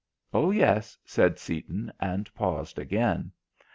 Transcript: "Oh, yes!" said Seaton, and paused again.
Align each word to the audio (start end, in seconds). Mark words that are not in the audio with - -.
"Oh, 0.33 0.49
yes!" 0.49 0.97
said 1.05 1.37
Seaton, 1.37 1.93
and 1.99 2.33
paused 2.33 2.79
again. 2.79 3.33